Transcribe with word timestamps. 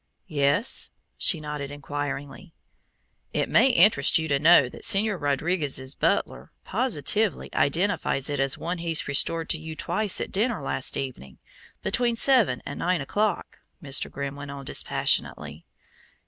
"Yes?" 0.25 0.89
She 1.15 1.39
nodded 1.39 1.69
inquiringly. 1.69 2.55
"It 3.35 3.47
may 3.49 3.67
interest 3.69 4.17
you 4.17 4.27
to 4.29 4.39
know 4.39 4.67
that 4.67 4.81
Señor 4.81 5.21
Rodriguez's 5.21 5.93
butler 5.93 6.51
positively 6.65 7.53
identifies 7.53 8.27
it 8.27 8.39
as 8.39 8.57
one 8.57 8.79
he 8.79 8.97
restored 9.07 9.47
to 9.49 9.59
you 9.59 9.75
twice 9.75 10.19
at 10.19 10.31
dinner 10.31 10.59
last 10.63 10.97
evening, 10.97 11.37
between 11.83 12.15
seven 12.15 12.63
and 12.65 12.79
nine 12.79 12.99
o'clock," 12.99 13.59
Mr. 13.79 14.09
Grimm 14.09 14.35
went 14.35 14.49
on 14.49 14.65
dispassionately. 14.65 15.67